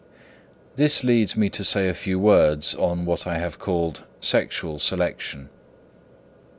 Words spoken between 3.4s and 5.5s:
called sexual selection.